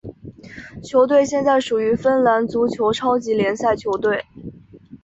[0.83, 4.25] 球队现在属于芬兰足球超级联赛球队。